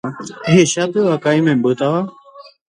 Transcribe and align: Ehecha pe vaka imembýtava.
Ehecha 0.51 0.83
pe 0.93 0.99
vaka 1.09 1.35
imembýtava. 1.41 2.01